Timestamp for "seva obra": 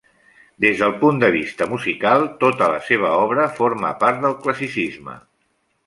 2.89-3.47